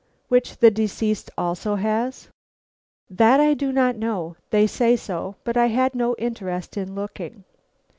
[0.29, 2.29] "Which the deceased also has?"
[3.07, 4.35] "That I do not know.
[4.49, 7.43] They say so, but I had no interest in looking."